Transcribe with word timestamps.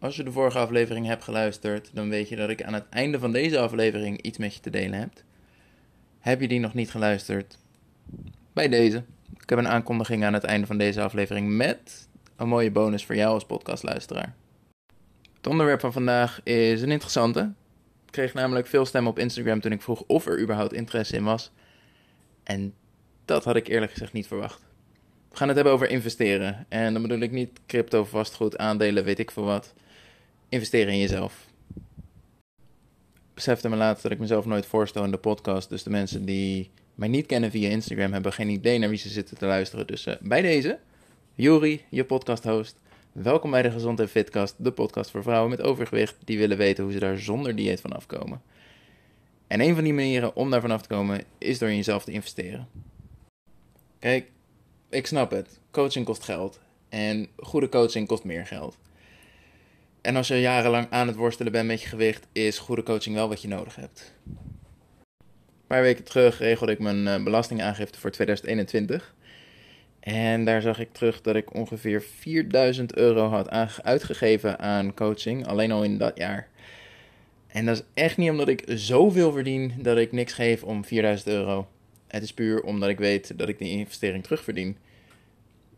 Als 0.00 0.16
je 0.16 0.22
de 0.22 0.32
vorige 0.32 0.58
aflevering 0.58 1.06
hebt 1.06 1.24
geluisterd, 1.24 1.90
dan 1.92 2.08
weet 2.08 2.28
je 2.28 2.36
dat 2.36 2.48
ik 2.48 2.62
aan 2.62 2.74
het 2.74 2.88
einde 2.90 3.18
van 3.18 3.32
deze 3.32 3.58
aflevering 3.58 4.22
iets 4.22 4.38
met 4.38 4.54
je 4.54 4.60
te 4.60 4.70
delen 4.70 4.98
heb. 4.98 5.10
Heb 6.18 6.40
je 6.40 6.48
die 6.48 6.60
nog 6.60 6.74
niet 6.74 6.90
geluisterd? 6.90 7.58
Bij 8.52 8.68
deze. 8.68 9.04
Ik 9.40 9.48
heb 9.48 9.58
een 9.58 9.68
aankondiging 9.68 10.24
aan 10.24 10.32
het 10.32 10.44
einde 10.44 10.66
van 10.66 10.78
deze 10.78 11.02
aflevering 11.02 11.48
met 11.48 12.08
een 12.36 12.48
mooie 12.48 12.70
bonus 12.70 13.04
voor 13.04 13.14
jou 13.14 13.32
als 13.32 13.44
podcastluisteraar. 13.44 14.34
Het 15.36 15.46
onderwerp 15.46 15.80
van 15.80 15.92
vandaag 15.92 16.40
is 16.42 16.82
een 16.82 16.90
interessante. 16.90 17.40
Ik 18.06 18.12
kreeg 18.12 18.34
namelijk 18.34 18.66
veel 18.66 18.86
stemmen 18.86 19.10
op 19.10 19.18
Instagram 19.18 19.60
toen 19.60 19.72
ik 19.72 19.82
vroeg 19.82 20.02
of 20.06 20.26
er 20.26 20.40
überhaupt 20.40 20.72
interesse 20.72 21.16
in 21.16 21.24
was. 21.24 21.50
En 22.42 22.74
dat 23.24 23.44
had 23.44 23.56
ik 23.56 23.68
eerlijk 23.68 23.92
gezegd 23.92 24.12
niet 24.12 24.26
verwacht. 24.26 24.62
We 25.30 25.36
gaan 25.36 25.46
het 25.46 25.56
hebben 25.56 25.74
over 25.74 25.90
investeren. 25.90 26.66
En 26.68 26.92
dan 26.92 27.02
bedoel 27.02 27.20
ik 27.20 27.30
niet 27.30 27.60
crypto, 27.66 28.04
vastgoed, 28.04 28.58
aandelen, 28.58 29.04
weet 29.04 29.18
ik 29.18 29.30
veel 29.30 29.44
wat. 29.44 29.74
Investeren 30.48 30.92
in 30.92 30.98
jezelf. 30.98 31.46
Besefte 33.34 33.68
me 33.68 33.76
laatst 33.76 34.02
dat 34.02 34.12
ik 34.12 34.18
mezelf 34.18 34.44
nooit 34.44 34.66
voorstel 34.66 35.04
in 35.04 35.10
de 35.10 35.18
podcast. 35.18 35.68
Dus 35.68 35.82
de 35.82 35.90
mensen 35.90 36.24
die 36.24 36.70
mij 36.94 37.08
niet 37.08 37.26
kennen 37.26 37.50
via 37.50 37.68
Instagram 37.68 38.12
hebben 38.12 38.32
geen 38.32 38.48
idee 38.48 38.78
naar 38.78 38.88
wie 38.88 38.98
ze 38.98 39.08
zitten 39.08 39.38
te 39.38 39.46
luisteren. 39.46 39.86
Dus 39.86 40.06
uh, 40.06 40.14
bij 40.20 40.42
deze, 40.42 40.78
Juri, 41.34 41.84
je 41.88 42.04
podcast-host. 42.04 42.80
Welkom 43.12 43.50
bij 43.50 43.62
de 43.62 43.70
Gezond 43.70 44.00
en 44.00 44.08
Fitcast, 44.08 44.54
de 44.58 44.72
podcast 44.72 45.10
voor 45.10 45.22
vrouwen 45.22 45.50
met 45.50 45.62
overgewicht 45.62 46.16
die 46.24 46.38
willen 46.38 46.56
weten 46.56 46.84
hoe 46.84 46.92
ze 46.92 46.98
daar 46.98 47.18
zonder 47.18 47.56
dieet 47.56 47.80
van 47.80 47.92
afkomen. 47.92 48.42
En 49.46 49.60
een 49.60 49.74
van 49.74 49.84
die 49.84 49.94
manieren 49.94 50.36
om 50.36 50.50
daar 50.50 50.60
vanaf 50.60 50.82
te 50.82 50.88
komen 50.88 51.24
is 51.38 51.58
door 51.58 51.68
in 51.68 51.76
jezelf 51.76 52.04
te 52.04 52.12
investeren. 52.12 52.68
Kijk, 53.98 54.30
ik 54.88 55.06
snap 55.06 55.30
het. 55.30 55.60
Coaching 55.70 56.04
kost 56.04 56.24
geld. 56.24 56.60
En 56.88 57.28
goede 57.36 57.68
coaching 57.68 58.06
kost 58.06 58.24
meer 58.24 58.46
geld. 58.46 58.78
En 60.08 60.16
als 60.16 60.28
je 60.28 60.40
jarenlang 60.40 60.86
aan 60.90 61.06
het 61.06 61.16
worstelen 61.16 61.52
bent 61.52 61.66
met 61.66 61.82
je 61.82 61.88
gewicht, 61.88 62.26
is 62.32 62.58
goede 62.58 62.82
coaching 62.82 63.14
wel 63.14 63.28
wat 63.28 63.42
je 63.42 63.48
nodig 63.48 63.76
hebt. 63.76 64.14
Een 64.26 65.66
paar 65.66 65.82
weken 65.82 66.04
terug 66.04 66.38
regelde 66.38 66.72
ik 66.72 66.78
mijn 66.78 67.06
eh, 67.06 67.24
belastingaangifte 67.24 67.98
voor 67.98 68.10
2021. 68.10 69.14
En 70.00 70.44
daar 70.44 70.62
zag 70.62 70.78
ik 70.78 70.92
terug 70.92 71.20
dat 71.20 71.36
ik 71.36 71.54
ongeveer 71.54 72.02
4000 72.02 72.96
euro 72.96 73.28
had 73.28 73.50
uitgegeven 73.82 74.58
aan 74.58 74.94
coaching, 74.94 75.46
alleen 75.46 75.72
al 75.72 75.84
in 75.84 75.98
dat 75.98 76.18
jaar. 76.18 76.48
En 77.46 77.66
dat 77.66 77.76
is 77.76 77.84
echt 77.94 78.16
niet 78.16 78.30
omdat 78.30 78.48
ik 78.48 78.62
zoveel 78.66 79.32
verdien 79.32 79.72
dat 79.78 79.96
ik 79.96 80.12
niks 80.12 80.32
geef 80.32 80.62
om 80.62 80.84
4000 80.84 81.28
euro. 81.28 81.68
Het 82.06 82.22
is 82.22 82.34
puur 82.34 82.62
omdat 82.62 82.88
ik 82.88 82.98
weet 82.98 83.38
dat 83.38 83.48
ik 83.48 83.58
die 83.58 83.70
investering 83.70 84.22
terugverdien. 84.22 84.76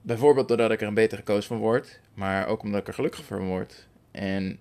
Bijvoorbeeld 0.02 0.48
doordat 0.48 0.70
ik 0.70 0.80
er 0.80 0.86
een 0.86 0.94
betere 0.94 1.22
coach 1.22 1.44
van 1.44 1.58
word, 1.58 2.00
maar 2.14 2.46
ook 2.46 2.62
omdat 2.62 2.80
ik 2.80 2.88
er 2.88 2.94
gelukkiger 2.94 3.36
van 3.36 3.46
word. 3.46 3.88
En 4.10 4.58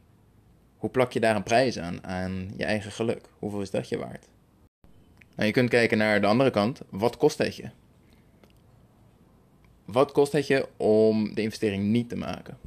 hoe 0.78 0.90
plak 0.90 1.12
je 1.12 1.20
daar 1.20 1.36
een 1.36 1.44
prijs 1.44 1.80
aan, 1.80 2.04
aan 2.04 2.52
je 2.58 2.66
eigen 2.66 2.92
geluk? 2.92 3.30
Hoeveel 3.40 3.62
is 3.62 3.72
dat 3.72 3.90
je 3.90 3.98
waard? 3.98 4.28
Nou, 5.36 5.48
je 5.48 5.52
kunt 5.52 5.70
kijken 5.70 5.98
naar 5.98 6.22
de 6.22 6.28
andere 6.28 6.52
kant. 6.52 6.82
Wat 6.90 7.18
kost 7.18 7.38
het 7.38 7.56
je? 7.56 7.70
Wat 9.86 10.12
kost 10.12 10.32
het 10.32 10.48
je 10.48 10.68
om 10.78 11.36
de 11.36 11.42
investering 11.42 11.84
niet 11.84 12.10
te 12.10 12.16
maken? 12.16 12.58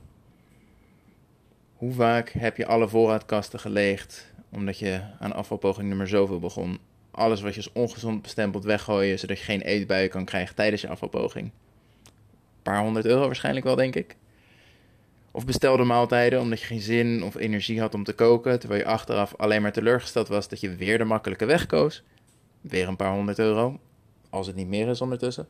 Hoe 1.76 1.92
vaak 1.92 2.28
heb 2.28 2.56
je 2.56 2.66
alle 2.66 2.88
voorraadkasten 2.88 3.60
geleegd 3.60 4.32
omdat 4.50 4.78
je 4.78 5.00
aan 5.18 5.32
afvalpoging 5.32 5.88
nummer 5.88 6.08
zoveel 6.08 6.38
begon? 6.38 6.78
Alles 7.10 7.40
wat 7.40 7.54
je 7.54 7.60
als 7.60 7.72
ongezond 7.72 8.22
bestempeld 8.22 8.64
weggooien 8.64 9.18
zodat 9.18 9.38
je 9.38 9.44
geen 9.44 9.60
eetbuien 9.60 10.10
kan 10.10 10.24
krijgen 10.24 10.54
tijdens 10.54 10.82
je 10.82 10.88
afvalpoging. 10.88 11.44
Een 11.44 12.62
paar 12.62 12.80
honderd 12.80 13.06
euro 13.06 13.26
waarschijnlijk 13.26 13.64
wel, 13.64 13.76
denk 13.76 13.94
ik. 13.94 14.16
Of 15.32 15.46
bestelde 15.46 15.84
maaltijden 15.84 16.40
omdat 16.40 16.60
je 16.60 16.66
geen 16.66 16.80
zin 16.80 17.22
of 17.22 17.34
energie 17.34 17.80
had 17.80 17.94
om 17.94 18.04
te 18.04 18.12
koken, 18.12 18.58
terwijl 18.58 18.80
je 18.80 18.86
achteraf 18.86 19.34
alleen 19.36 19.62
maar 19.62 19.72
teleurgesteld 19.72 20.28
was 20.28 20.48
dat 20.48 20.60
je 20.60 20.76
weer 20.76 20.98
de 20.98 21.04
makkelijke 21.04 21.44
weg 21.44 21.66
koos. 21.66 22.02
Weer 22.60 22.88
een 22.88 22.96
paar 22.96 23.12
honderd 23.12 23.38
euro, 23.38 23.80
als 24.30 24.46
het 24.46 24.56
niet 24.56 24.68
meer 24.68 24.88
is 24.88 25.00
ondertussen. 25.00 25.48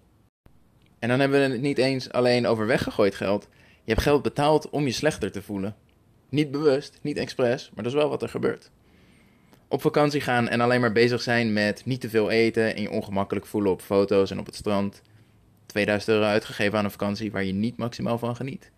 En 0.99 1.09
dan 1.09 1.21
hebben 1.21 1.41
we 1.41 1.53
het 1.53 1.61
niet 1.61 1.79
eens 1.79 2.13
alleen 2.13 2.47
over 2.47 2.67
weggegooid 2.67 3.15
geld. 3.15 3.49
Je 3.85 3.93
hebt 3.93 4.03
geld 4.03 4.23
betaald 4.23 4.71
om 4.71 4.85
je 4.85 4.93
slechter 4.93 5.33
te 5.33 5.43
voelen. 5.43 5.77
Niet 6.29 6.51
bewust, 6.51 6.99
niet 7.03 7.17
expres, 7.17 7.71
maar 7.75 7.85
dat 7.85 7.93
is 7.93 7.99
wel 7.99 8.09
wat 8.09 8.23
er 8.23 8.29
gebeurt. 8.29 8.71
Op 9.69 9.81
vakantie 9.81 10.21
gaan 10.21 10.49
en 10.49 10.61
alleen 10.61 10.81
maar 10.81 10.93
bezig 10.93 11.23
zijn 11.23 11.53
met 11.53 11.85
niet 11.85 12.01
te 12.01 12.09
veel 12.09 12.31
eten 12.31 12.75
en 12.75 12.83
je 12.83 12.91
ongemakkelijk 12.91 13.47
voelen 13.47 13.73
op 13.73 13.81
foto's 13.81 14.31
en 14.31 14.39
op 14.39 14.47
het 14.47 14.55
strand. 14.55 15.03
2000 15.67 16.13
euro 16.13 16.27
uitgegeven 16.27 16.79
aan 16.79 16.85
een 16.85 16.91
vakantie 16.91 17.33
waar 17.33 17.45
je 17.45 17.53
niet 17.53 17.77
maximaal 17.77 18.19
van 18.19 18.37
geniet. 18.37 18.71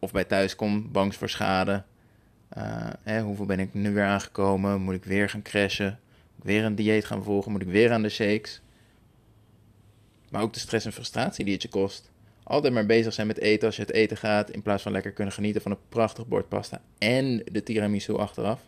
Of 0.00 0.12
bij 0.12 0.24
thuiskom, 0.24 0.92
bangs 0.92 1.16
voor 1.16 1.28
schade. 1.28 1.84
Uh, 3.06 3.22
hoeveel 3.22 3.46
ben 3.46 3.60
ik 3.60 3.74
nu 3.74 3.94
weer 3.94 4.04
aangekomen? 4.04 4.80
Moet 4.80 4.94
ik 4.94 5.04
weer 5.04 5.28
gaan 5.28 5.42
crashen? 5.42 5.98
Moet 6.36 6.38
ik 6.38 6.44
weer 6.44 6.64
een 6.64 6.74
dieet 6.74 7.04
gaan 7.04 7.22
volgen? 7.22 7.52
Moet 7.52 7.62
ik 7.62 7.68
weer 7.68 7.92
aan 7.92 8.02
de 8.02 8.08
shakes? 8.08 8.60
Maar 10.30 10.42
ook 10.42 10.52
de 10.52 10.60
stress 10.60 10.86
en 10.86 10.92
frustratie 10.92 11.44
die 11.44 11.54
het 11.54 11.62
je 11.62 11.68
kost. 11.68 12.10
Altijd 12.42 12.72
maar 12.72 12.86
bezig 12.86 13.12
zijn 13.12 13.26
met 13.26 13.38
eten 13.38 13.66
als 13.66 13.76
je 13.76 13.82
het 13.82 13.92
eten 13.92 14.16
gaat, 14.16 14.50
in 14.50 14.62
plaats 14.62 14.82
van 14.82 14.92
lekker 14.92 15.12
kunnen 15.12 15.34
genieten 15.34 15.62
van 15.62 15.70
een 15.70 15.78
prachtig 15.88 16.26
bord 16.26 16.48
pasta 16.48 16.80
en 16.98 17.42
de 17.52 17.62
tiramisu 17.62 18.16
achteraf. 18.16 18.60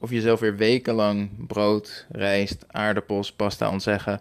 Of 0.00 0.10
jezelf 0.10 0.40
weer 0.40 0.56
wekenlang 0.56 1.46
brood, 1.46 2.06
rijst, 2.08 2.64
aardappels, 2.68 3.32
pasta 3.32 3.70
ontzeggen, 3.70 4.20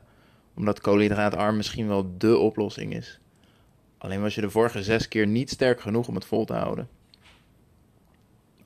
omdat 0.56 0.82
koolhydraatarm 0.82 1.58
misschien 1.58 1.88
wel 1.88 2.18
dé 2.18 2.34
oplossing 2.34 2.94
is. 2.94 3.20
Alleen 4.08 4.22
was 4.22 4.36
je 4.36 4.42
de 4.42 4.50
vorige 4.50 4.84
zes 4.84 5.08
keer 5.08 5.28
niet 5.28 5.50
sterk 5.50 5.82
genoeg 5.82 6.08
om 6.08 6.16
het 6.16 6.26
vol 6.26 6.46
te 6.46 6.54
houden. 6.54 6.90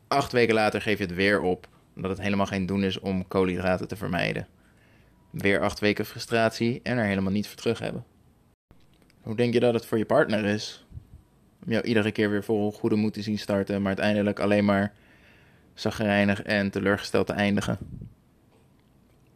Acht 0.08 0.32
weken 0.32 0.54
later 0.54 0.82
geef 0.82 0.98
je 0.98 1.04
het 1.04 1.14
weer 1.14 1.42
op, 1.42 1.68
omdat 1.96 2.12
het 2.12 2.22
helemaal 2.22 2.46
geen 2.46 2.66
doen 2.66 2.84
is 2.84 3.00
om 3.00 3.28
koolhydraten 3.28 3.88
te 3.88 3.96
vermijden. 3.96 4.48
Weer 5.30 5.62
acht 5.62 5.80
weken 5.80 6.06
frustratie 6.06 6.80
en 6.84 6.98
er 6.98 7.06
helemaal 7.06 7.32
niet 7.32 7.48
voor 7.48 7.58
terug 7.58 7.80
hebben. 7.80 8.06
Hoe 9.22 9.36
denk 9.36 9.54
je 9.54 9.60
dat 9.60 9.74
het 9.74 9.86
voor 9.86 9.98
je 9.98 10.06
partner 10.06 10.46
is? 10.46 10.86
Om 11.66 11.72
jou 11.72 11.84
iedere 11.84 12.12
keer 12.12 12.30
weer 12.30 12.44
vol 12.44 12.72
goede 12.72 12.96
moed 12.96 13.14
te 13.14 13.22
zien 13.22 13.40
starten, 13.40 13.78
maar 13.78 13.88
uiteindelijk 13.88 14.40
alleen 14.40 14.66
maar 14.66 14.94
zagrijnig 15.74 16.42
en 16.42 16.70
teleurgesteld 16.72 17.28
te 17.28 17.34
eindigen. 17.34 17.78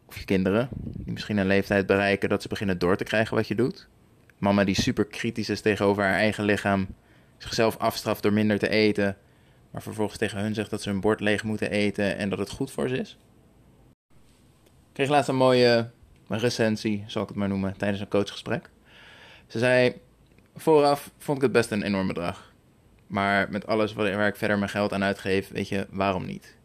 Of 0.06 0.18
je 0.20 0.26
kinderen, 0.26 0.70
die 0.72 1.14
misschien 1.14 1.38
een 1.38 1.48
leeftijd 1.48 1.86
bereiken 1.86 2.30
dat 2.30 2.42
ze 2.42 2.48
beginnen 2.48 2.80
door 2.80 2.98
te 2.98 3.04
krijgen 3.04 3.36
wat 3.36 3.48
je 3.48 3.56
doet. 3.56 3.88
Mama 4.38 4.64
die 4.64 4.82
super 4.82 5.06
kritisch 5.06 5.50
is 5.50 5.62
tegenover 5.62 6.04
haar 6.04 6.14
eigen 6.14 6.44
lichaam, 6.44 6.88
zichzelf 7.38 7.78
afstraft 7.78 8.24
door 8.24 8.34
minder 8.34 8.60
te 8.60 8.70
eten, 8.70 9.18
maar 9.72 9.82
vervolgens 9.82 10.18
tegen 10.18 10.40
hun 10.40 10.54
zegt 10.54 10.70
dat 10.70 10.82
ze 10.82 10.90
hun 10.90 11.00
bord 11.00 11.20
leeg 11.20 11.44
moeten 11.44 11.72
eten 11.72 12.18
en 12.18 12.30
dat 12.30 12.40
het 12.40 12.50
goed 12.50 12.72
voor 12.72 12.90
ze 12.90 12.98
is. 12.98 13.18
Ik 14.70 14.94
kreeg 14.94 15.10
laatst 15.10 15.30
een 15.30 15.36
mooie 15.36 15.90
recensie, 16.28 17.04
zal 17.08 17.22
ik 17.22 17.28
het 17.28 17.38
maar 17.38 17.48
noemen, 17.48 17.78
tijdens 17.78 18.02
een 18.02 18.08
coachgesprek. 18.08 18.70
Ze 19.48 19.60
zei: 19.60 19.96
Vooraf 20.56 21.12
vond 21.18 21.38
ik 21.38 21.44
het 21.44 21.52
best 21.52 21.72
een 21.72 21.84
enorm 21.84 22.08
bedrag. 22.08 22.54
Maar 23.08 23.50
met 23.50 23.68
alles 23.68 23.94
waar 23.94 24.28
ik 24.28 24.36
verder 24.36 24.58
mijn 24.58 24.70
geld 24.70 24.94
aan 24.94 25.04
uitgeef, 25.04 25.50
weet 25.50 25.70
je, 25.70 25.88
waarom 25.90 26.26
niet? 26.26 26.56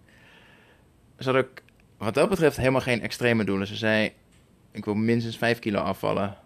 Ze 1.18 1.30
had 1.30 1.44
ook 1.44 1.62
wat 1.98 2.14
dat 2.14 2.28
betreft 2.28 2.56
helemaal 2.56 2.80
geen 2.80 3.02
extreme 3.02 3.44
doelen. 3.44 3.66
Ze 3.66 3.76
zei: 3.76 4.12
Ik 4.70 4.84
wil 4.84 4.94
minstens 4.94 5.36
5 5.36 5.58
kilo 5.58 5.80
afvallen. 5.80 6.36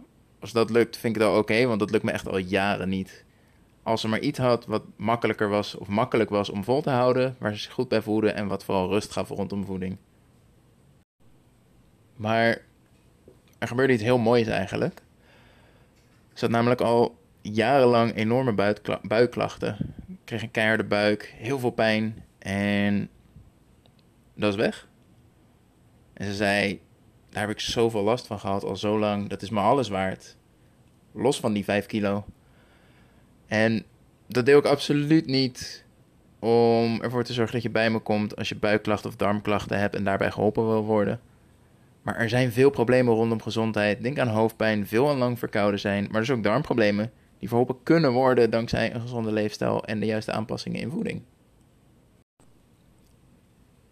Als 0.45 0.53
dat 0.53 0.71
lukt, 0.71 0.97
vind 0.97 1.17
ik 1.17 1.23
al 1.23 1.39
oké, 1.39 1.67
want 1.67 1.79
dat 1.79 1.91
lukt 1.91 2.05
me 2.05 2.11
echt 2.11 2.29
al 2.29 2.39
jaren 2.39 2.89
niet. 2.89 3.25
Als 3.83 4.01
ze 4.01 4.09
maar 4.09 4.21
iets 4.21 4.39
had 4.39 4.67
wat 4.67 4.83
makkelijker 4.97 5.49
was 5.49 5.75
of 5.75 5.89
makkelijk 5.89 6.31
was 6.31 6.49
om 6.49 6.65
vol 6.65 6.83
te 6.83 6.91
houden, 6.91 7.37
waar 7.39 7.53
ze 7.53 7.61
zich 7.61 7.73
goed 7.73 7.89
bij 7.89 8.03
voelde 8.03 8.31
en 8.31 8.47
wat 8.47 8.65
vooral 8.65 8.89
rust 8.89 9.13
gaf 9.13 9.29
rondom 9.29 9.65
voeding. 9.65 9.97
Maar 12.17 12.63
er 13.59 13.69
gebeurde 13.69 13.93
iets 13.93 14.03
heel 14.03 14.19
moois 14.19 14.47
eigenlijk. 14.47 15.03
Ze 16.33 16.45
had 16.45 16.55
namelijk 16.55 16.81
al 16.81 17.19
jarenlang 17.43 18.15
enorme 18.15 18.75
buikklachten. 19.03 19.95
Ik 20.09 20.17
kreeg 20.25 20.43
een 20.43 20.51
keiharde 20.51 20.85
buik, 20.85 21.35
heel 21.37 21.59
veel 21.59 21.71
pijn 21.71 22.25
en 22.39 23.09
dat 24.35 24.53
is 24.53 24.59
weg. 24.59 24.89
En 26.13 26.27
ze 26.27 26.35
zei, 26.35 26.81
daar 27.35 27.47
heb 27.47 27.53
ik 27.53 27.61
zoveel 27.61 28.03
last 28.03 28.27
van 28.27 28.39
gehad 28.39 28.65
al 28.65 28.77
zo 28.77 28.99
lang, 28.99 29.29
dat 29.29 29.43
is 29.43 29.51
me 29.51 29.61
alles 29.61 29.89
waard. 29.89 30.37
Los 31.13 31.41
van 31.41 31.53
die 31.53 31.65
5 31.65 31.87
kilo. 31.87 32.25
En 33.47 33.85
dat 34.27 34.47
deel 34.47 34.59
ik 34.59 34.65
absoluut 34.65 35.27
niet 35.27 35.85
om 36.39 37.03
ervoor 37.03 37.25
te 37.25 37.33
zorgen 37.33 37.55
dat 37.55 37.63
je 37.63 37.71
bij 37.71 37.91
me 37.91 37.99
komt 37.99 38.37
als 38.37 38.49
je 38.49 38.57
buikklachten 38.57 39.11
of 39.11 39.17
darmklachten 39.17 39.79
hebt 39.79 39.95
en 39.95 40.05
daarbij 40.05 40.31
geholpen 40.31 40.67
wil 40.67 40.85
worden. 40.85 41.21
Maar 42.03 42.17
er 42.17 42.29
zijn 42.29 42.53
veel 42.53 42.71
problemen 42.71 43.15
rondom 43.15 43.43
gezondheid. 43.43 44.03
Denk 44.03 44.19
aan 44.19 44.29
hoofdpijn, 44.29 44.87
veel 44.87 45.11
en 45.11 45.17
lang 45.17 45.39
verkouden 45.39 45.81
zijn, 45.81 46.09
maar 46.11 46.21
dus 46.21 46.31
ook 46.31 46.43
darmproblemen 46.43 47.13
die 47.39 47.49
verholpen 47.49 47.83
kunnen 47.83 48.13
worden 48.13 48.51
dankzij 48.51 48.95
een 48.95 49.01
gezonde 49.01 49.33
leefstijl 49.33 49.85
en 49.85 50.01
de 50.01 50.07
juiste 50.07 50.33
aanpassingen 50.33 50.81
in 50.81 50.91
voeding. 50.91 51.23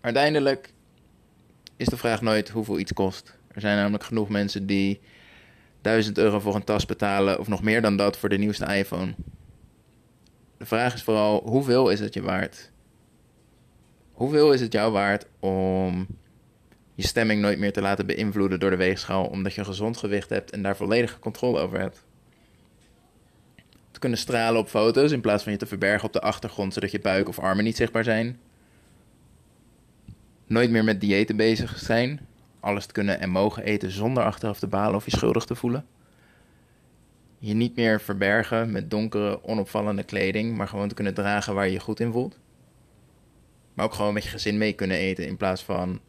Uiteindelijk 0.00 0.72
is 1.82 1.88
de 1.88 1.96
vraag 1.96 2.20
nooit 2.20 2.48
hoeveel 2.48 2.78
iets 2.78 2.92
kost. 2.92 3.38
Er 3.48 3.60
zijn 3.60 3.76
namelijk 3.76 4.04
genoeg 4.04 4.28
mensen 4.28 4.66
die 4.66 5.00
1000 5.80 6.18
euro 6.18 6.40
voor 6.40 6.54
een 6.54 6.64
tas 6.64 6.86
betalen 6.86 7.38
of 7.38 7.48
nog 7.48 7.62
meer 7.62 7.82
dan 7.82 7.96
dat 7.96 8.16
voor 8.16 8.28
de 8.28 8.38
nieuwste 8.38 8.76
iPhone. 8.76 9.14
De 10.58 10.66
vraag 10.66 10.94
is 10.94 11.02
vooral, 11.02 11.42
hoeveel 11.44 11.90
is 11.90 12.00
het 12.00 12.14
je 12.14 12.22
waard? 12.22 12.70
Hoeveel 14.12 14.52
is 14.52 14.60
het 14.60 14.72
jou 14.72 14.92
waard 14.92 15.26
om 15.40 16.06
je 16.94 17.06
stemming 17.06 17.40
nooit 17.40 17.58
meer 17.58 17.72
te 17.72 17.80
laten 17.80 18.06
beïnvloeden 18.06 18.60
door 18.60 18.70
de 18.70 18.76
weegschaal, 18.76 19.26
omdat 19.26 19.54
je 19.54 19.60
een 19.60 19.66
gezond 19.66 19.96
gewicht 19.96 20.30
hebt 20.30 20.50
en 20.50 20.62
daar 20.62 20.76
volledige 20.76 21.18
controle 21.18 21.60
over 21.60 21.78
hebt? 21.78 22.04
Te 23.90 23.98
kunnen 23.98 24.18
stralen 24.18 24.60
op 24.60 24.68
foto's 24.68 25.12
in 25.12 25.20
plaats 25.20 25.42
van 25.42 25.52
je 25.52 25.58
te 25.58 25.66
verbergen 25.66 26.06
op 26.06 26.12
de 26.12 26.20
achtergrond, 26.20 26.74
zodat 26.74 26.90
je 26.90 27.00
buik 27.00 27.28
of 27.28 27.38
armen 27.38 27.64
niet 27.64 27.76
zichtbaar 27.76 28.04
zijn. 28.04 28.40
Nooit 30.52 30.70
meer 30.70 30.84
met 30.84 31.00
diëten 31.00 31.36
bezig 31.36 31.78
zijn. 31.78 32.20
Alles 32.60 32.86
te 32.86 32.92
kunnen 32.92 33.20
en 33.20 33.30
mogen 33.30 33.64
eten 33.64 33.90
zonder 33.90 34.24
achteraf 34.24 34.58
te 34.58 34.66
balen 34.66 34.94
of 34.94 35.04
je 35.04 35.10
schuldig 35.10 35.44
te 35.44 35.54
voelen. 35.54 35.86
Je 37.38 37.54
niet 37.54 37.76
meer 37.76 38.00
verbergen 38.00 38.72
met 38.72 38.90
donkere, 38.90 39.44
onopvallende 39.44 40.02
kleding, 40.02 40.56
maar 40.56 40.68
gewoon 40.68 40.88
te 40.88 40.94
kunnen 40.94 41.14
dragen 41.14 41.54
waar 41.54 41.66
je 41.66 41.72
je 41.72 41.80
goed 41.80 42.00
in 42.00 42.12
voelt. 42.12 42.38
Maar 43.74 43.84
ook 43.84 43.94
gewoon 43.94 44.14
met 44.14 44.22
je 44.22 44.28
gezin 44.28 44.58
mee 44.58 44.72
kunnen 44.72 44.96
eten 44.96 45.26
in 45.26 45.36
plaats 45.36 45.62
van 45.62 46.00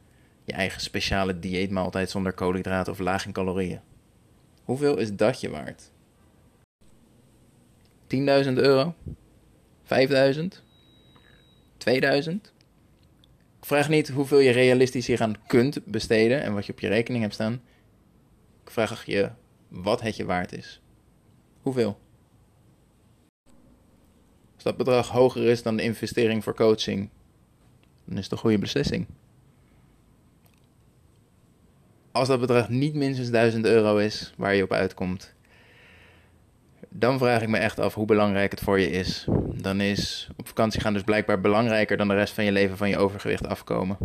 je 0.45 0.53
eigen 0.53 0.81
speciale 0.81 1.39
dieetmaaltijd 1.39 2.09
zonder 2.09 2.33
koolhydraten 2.33 2.93
of 2.93 2.99
laag 2.99 3.25
in 3.25 3.31
calorieën. 3.31 3.79
Hoeveel 4.63 4.97
is 4.97 5.15
dat 5.15 5.41
je 5.41 5.49
waard? 5.49 5.91
10.000 8.07 8.53
euro? 8.53 8.95
5.000? 9.83 10.43
2000? 11.77 12.52
Ik 13.63 13.69
vraag 13.69 13.89
niet 13.89 14.09
hoeveel 14.09 14.39
je 14.39 14.51
realistisch 14.51 15.07
hier 15.07 15.21
aan 15.21 15.35
kunt 15.47 15.85
besteden 15.85 16.41
en 16.41 16.53
wat 16.53 16.65
je 16.65 16.71
op 16.71 16.79
je 16.79 16.87
rekening 16.87 17.21
hebt 17.21 17.33
staan. 17.33 17.61
Ik 18.63 18.71
vraag 18.71 19.05
je 19.05 19.29
wat 19.67 20.01
het 20.01 20.15
je 20.15 20.25
waard 20.25 20.51
is. 20.51 20.81
Hoeveel? 21.61 21.99
Als 24.53 24.63
dat 24.63 24.77
bedrag 24.77 25.09
hoger 25.09 25.43
is 25.43 25.63
dan 25.63 25.77
de 25.77 25.83
investering 25.83 26.43
voor 26.43 26.55
coaching, 26.55 27.09
dan 28.05 28.17
is 28.17 28.23
het 28.23 28.31
een 28.31 28.37
goede 28.37 28.57
beslissing. 28.57 29.07
Als 32.11 32.27
dat 32.27 32.39
bedrag 32.39 32.69
niet 32.69 32.93
minstens 32.93 33.29
1000 33.29 33.65
euro 33.65 33.97
is 33.97 34.33
waar 34.37 34.55
je 34.55 34.63
op 34.63 34.71
uitkomt, 34.71 35.35
dan 36.95 37.17
vraag 37.17 37.41
ik 37.41 37.47
me 37.47 37.57
echt 37.57 37.79
af 37.79 37.93
hoe 37.93 38.05
belangrijk 38.05 38.51
het 38.51 38.59
voor 38.59 38.79
je 38.79 38.89
is. 38.89 39.25
Dan 39.53 39.81
is 39.81 40.29
op 40.37 40.47
vakantie 40.47 40.81
gaan 40.81 40.93
dus 40.93 41.03
blijkbaar 41.03 41.41
belangrijker 41.41 41.97
dan 41.97 42.07
de 42.07 42.13
rest 42.13 42.33
van 42.33 42.43
je 42.43 42.51
leven 42.51 42.77
van 42.77 42.89
je 42.89 42.97
overgewicht 42.97 43.47
afkomen. 43.47 43.97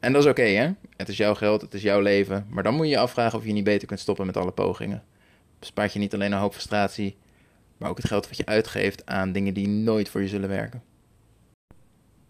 En 0.00 0.12
dat 0.12 0.22
is 0.22 0.30
oké, 0.30 0.42
hè? 0.42 0.70
Het 0.96 1.08
is 1.08 1.16
jouw 1.16 1.34
geld, 1.34 1.60
het 1.60 1.74
is 1.74 1.82
jouw 1.82 2.00
leven. 2.00 2.46
Maar 2.50 2.62
dan 2.62 2.74
moet 2.74 2.86
je 2.86 2.92
je 2.92 2.98
afvragen 2.98 3.38
of 3.38 3.44
je 3.44 3.52
niet 3.52 3.64
beter 3.64 3.86
kunt 3.86 4.00
stoppen 4.00 4.26
met 4.26 4.36
alle 4.36 4.50
pogingen. 4.50 5.02
Bespaart 5.58 5.92
je 5.92 5.98
niet 5.98 6.14
alleen 6.14 6.32
een 6.32 6.38
hoop 6.38 6.52
frustratie, 6.52 7.16
maar 7.76 7.90
ook 7.90 7.96
het 7.96 8.06
geld 8.06 8.28
wat 8.28 8.36
je 8.36 8.46
uitgeeft 8.46 9.06
aan 9.06 9.32
dingen 9.32 9.54
die 9.54 9.68
nooit 9.68 10.08
voor 10.08 10.20
je 10.20 10.28
zullen 10.28 10.48
werken. 10.48 10.82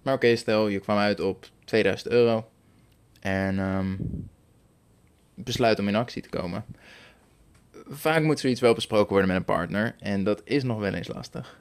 Maar 0.02 0.14
oké, 0.14 0.36
stel 0.36 0.68
je 0.68 0.80
kwam 0.80 0.96
uit 0.96 1.20
op 1.20 1.48
2000 1.64 2.10
euro 2.10 2.48
en 3.20 3.58
um, 3.58 3.98
besluit 5.34 5.78
om 5.78 5.88
in 5.88 5.96
actie 5.96 6.22
te 6.22 6.28
komen 6.28 6.64
vaak 7.88 8.22
moet 8.22 8.40
zoiets 8.40 8.60
wel 8.60 8.74
besproken 8.74 9.10
worden 9.10 9.28
met 9.28 9.36
een 9.36 9.44
partner. 9.44 9.94
En 9.98 10.24
dat 10.24 10.40
is 10.44 10.62
nog 10.62 10.78
wel 10.78 10.94
eens 10.94 11.08
lastig. 11.08 11.58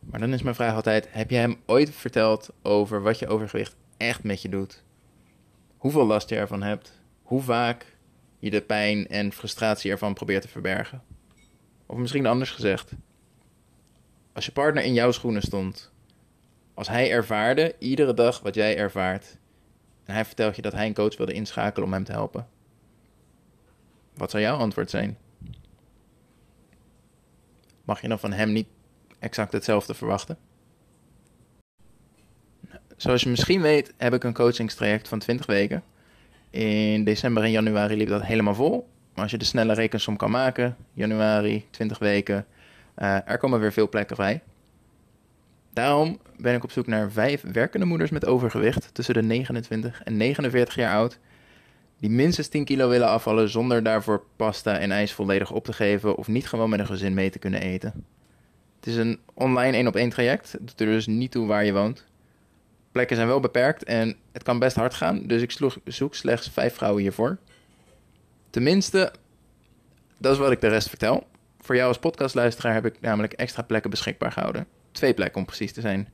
Maar 0.00 0.20
dan 0.20 0.32
is 0.32 0.42
mijn 0.42 0.54
vraag 0.54 0.74
altijd: 0.74 1.08
heb 1.10 1.30
je 1.30 1.36
hem 1.36 1.56
ooit 1.66 1.90
verteld 1.90 2.50
over 2.62 3.02
wat 3.02 3.18
je 3.18 3.28
overgewicht 3.28 3.76
echt 3.96 4.22
met 4.22 4.42
je 4.42 4.48
doet? 4.48 4.82
Hoeveel 5.76 6.06
last 6.06 6.28
je 6.28 6.36
ervan 6.36 6.62
hebt? 6.62 7.00
Hoe 7.22 7.42
vaak 7.42 7.96
je 8.38 8.50
de 8.50 8.60
pijn 8.60 9.08
en 9.08 9.32
frustratie 9.32 9.90
ervan 9.90 10.14
probeert 10.14 10.42
te 10.42 10.48
verbergen? 10.48 11.02
Of 11.86 11.96
misschien 11.96 12.26
anders 12.26 12.50
gezegd: 12.50 12.92
als 14.32 14.46
je 14.46 14.52
partner 14.52 14.84
in 14.84 14.94
jouw 14.94 15.10
schoenen 15.10 15.42
stond, 15.42 15.92
als 16.74 16.88
hij 16.88 17.10
ervaarde 17.10 17.74
iedere 17.78 18.14
dag 18.14 18.40
wat 18.40 18.54
jij 18.54 18.76
ervaart, 18.76 19.38
en 20.04 20.14
hij 20.14 20.24
vertelt 20.24 20.56
je 20.56 20.62
dat 20.62 20.72
hij 20.72 20.86
een 20.86 20.94
coach 20.94 21.16
wilde 21.16 21.32
inschakelen 21.32 21.86
om 21.86 21.92
hem 21.92 22.04
te 22.04 22.12
helpen 22.12 22.46
wat 24.14 24.30
zou 24.30 24.42
jouw 24.42 24.56
antwoord 24.56 24.90
zijn? 24.90 25.18
Mag 27.84 28.00
je 28.00 28.08
dan 28.08 28.18
van 28.18 28.32
hem 28.32 28.52
niet 28.52 28.66
exact 29.18 29.52
hetzelfde 29.52 29.94
verwachten? 29.94 30.38
Zoals 32.96 33.22
je 33.22 33.28
misschien 33.28 33.60
weet, 33.60 33.94
heb 33.96 34.14
ik 34.14 34.24
een 34.24 34.32
coachingstraject 34.32 35.08
van 35.08 35.18
20 35.18 35.46
weken. 35.46 35.82
In 36.50 37.04
december 37.04 37.42
en 37.42 37.50
januari 37.50 37.96
liep 37.96 38.08
dat 38.08 38.22
helemaal 38.22 38.54
vol. 38.54 38.88
Maar 39.14 39.22
als 39.22 39.30
je 39.30 39.38
de 39.38 39.44
snelle 39.44 39.74
rekensom 39.74 40.16
kan 40.16 40.30
maken, 40.30 40.76
januari, 40.92 41.66
20 41.70 41.98
weken, 41.98 42.46
uh, 42.98 43.28
er 43.28 43.38
komen 43.38 43.60
weer 43.60 43.72
veel 43.72 43.88
plekken 43.88 44.16
vrij. 44.16 44.42
Daarom 45.72 46.18
ben 46.36 46.54
ik 46.54 46.64
op 46.64 46.72
zoek 46.72 46.86
naar 46.86 47.10
vijf 47.10 47.42
werkende 47.52 47.86
moeders 47.86 48.10
met 48.10 48.26
overgewicht 48.26 48.94
tussen 48.94 49.14
de 49.14 49.22
29 49.22 50.02
en 50.02 50.16
49 50.16 50.74
jaar 50.74 50.94
oud 50.94 51.18
die 52.00 52.10
minstens 52.10 52.48
10 52.48 52.64
kilo 52.64 52.88
willen 52.88 53.08
afvallen 53.08 53.48
zonder 53.48 53.82
daarvoor 53.82 54.24
pasta 54.36 54.78
en 54.78 54.90
ijs 54.90 55.12
volledig 55.12 55.50
op 55.50 55.64
te 55.64 55.72
geven 55.72 56.16
of 56.16 56.28
niet 56.28 56.48
gewoon 56.48 56.70
met 56.70 56.80
een 56.80 56.86
gezin 56.86 57.14
mee 57.14 57.30
te 57.30 57.38
kunnen 57.38 57.60
eten. 57.60 58.04
Het 58.76 58.86
is 58.86 58.96
een 58.96 59.18
online 59.34 59.76
1 59.76 59.86
op 59.86 59.96
1 59.96 60.10
traject, 60.10 60.52
het 60.52 60.66
doet 60.66 60.80
er 60.80 60.86
dus 60.86 61.06
niet 61.06 61.30
toe 61.30 61.46
waar 61.46 61.64
je 61.64 61.72
woont. 61.72 62.04
Plekken 62.92 63.16
zijn 63.16 63.28
wel 63.28 63.40
beperkt 63.40 63.84
en 63.84 64.16
het 64.32 64.42
kan 64.42 64.58
best 64.58 64.76
hard 64.76 64.94
gaan, 64.94 65.22
dus 65.26 65.42
ik 65.42 65.70
zoek 65.84 66.14
slechts 66.14 66.48
5 66.48 66.74
vrouwen 66.74 67.02
hiervoor. 67.02 67.38
Tenminste, 68.50 69.12
dat 70.18 70.32
is 70.32 70.38
wat 70.38 70.52
ik 70.52 70.60
de 70.60 70.68
rest 70.68 70.88
vertel. 70.88 71.26
Voor 71.60 71.74
jou 71.74 71.88
als 71.88 71.98
podcastluisteraar 71.98 72.74
heb 72.74 72.86
ik 72.86 73.00
namelijk 73.00 73.32
extra 73.32 73.62
plekken 73.62 73.90
beschikbaar 73.90 74.32
gehouden. 74.32 74.66
Twee 74.92 75.14
plekken 75.14 75.40
om 75.40 75.46
precies 75.46 75.72
te 75.72 75.80
zijn. 75.80 76.08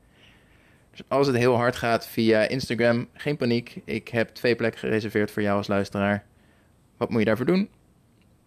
Dus 0.97 1.05
als 1.09 1.27
het 1.27 1.37
heel 1.37 1.57
hard 1.57 1.77
gaat 1.77 2.07
via 2.07 2.49
Instagram, 2.49 3.09
geen 3.13 3.37
paniek. 3.37 3.81
Ik 3.85 4.09
heb 4.09 4.29
twee 4.29 4.57
plekken 4.57 4.81
gereserveerd 4.81 5.31
voor 5.31 5.43
jou 5.43 5.57
als 5.57 5.67
luisteraar. 5.67 6.25
Wat 6.97 7.11
moet 7.11 7.19
je 7.19 7.25
daarvoor 7.25 7.47
doen? 7.47 7.69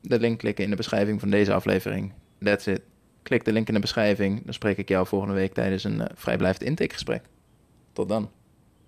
De 0.02 0.20
link 0.20 0.40
klikken 0.40 0.64
in 0.64 0.70
de 0.70 0.76
beschrijving 0.76 1.20
van 1.20 1.30
deze 1.30 1.54
aflevering. 1.54 2.14
That's 2.44 2.66
it. 2.66 2.82
Klik 3.24 3.46
de 3.46 3.52
link 3.52 3.68
in 3.68 3.74
de 3.74 3.80
beschrijving. 3.80 4.44
Dan 4.44 4.54
spreek 4.54 4.78
ik 4.78 4.90
jou 4.90 5.08
volgende 5.08 5.34
week 5.34 5.54
tijdens 5.54 5.84
een 5.84 6.00
uh, 6.00 6.06
vrijblijvend 6.14 6.64
intakegesprek. 6.64 7.24
Tot 7.94 8.10
dan. 8.10 8.32